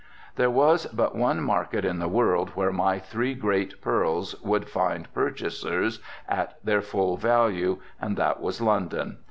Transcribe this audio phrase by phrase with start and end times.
[0.35, 5.13] There was but one market in the world where my three great pearls would find
[5.13, 9.19] purchasers at their full value and that was London.